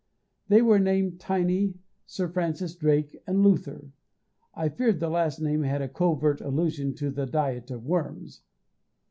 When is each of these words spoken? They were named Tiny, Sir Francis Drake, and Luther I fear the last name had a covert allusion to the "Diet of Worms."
They 0.47 0.63
were 0.63 0.79
named 0.79 1.19
Tiny, 1.19 1.75
Sir 2.07 2.27
Francis 2.27 2.73
Drake, 2.75 3.21
and 3.27 3.43
Luther 3.43 3.91
I 4.55 4.67
fear 4.67 4.93
the 4.93 5.09
last 5.09 5.39
name 5.39 5.61
had 5.61 5.83
a 5.83 5.87
covert 5.87 6.41
allusion 6.41 6.95
to 6.95 7.11
the 7.11 7.27
"Diet 7.27 7.69
of 7.69 7.85
Worms." 7.85 8.41